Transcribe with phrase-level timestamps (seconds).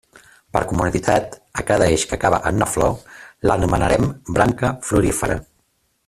[0.55, 2.95] Per comoditat a cada eix que acaba en una flor
[3.51, 5.37] l'anomenarem branca florífera.